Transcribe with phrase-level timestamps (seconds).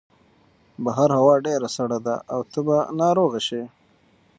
[0.83, 3.61] بهر هوا ډېره سړه ده او ته به ناروغه شې.